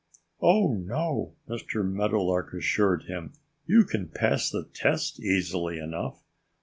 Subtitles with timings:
[0.41, 1.85] "Oh, no!" Mr.
[1.87, 3.33] Meadowlark assured him.
[3.67, 6.23] "You can pass the test easily enough."